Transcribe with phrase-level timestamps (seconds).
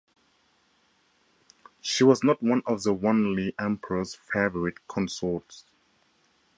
[1.79, 5.65] She was not one of the Wanli Emperor's favourite consorts.